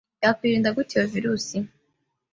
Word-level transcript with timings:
Yakwirindwa 0.23 0.75
gute 0.77 0.93
iyo 0.95 1.05
virus 1.13 1.47